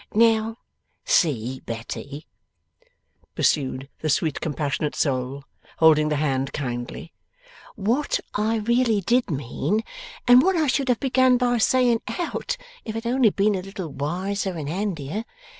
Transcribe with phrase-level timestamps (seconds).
[0.15, 0.57] 'Now,
[1.05, 2.25] see, Betty,'
[3.35, 5.43] pursued the sweet compassionate soul,
[5.77, 7.13] holding the hand kindly,
[7.75, 9.83] 'what I really did mean,
[10.27, 13.61] and what I should have begun by saying out, if I had only been a
[13.61, 15.23] little wiser and handier.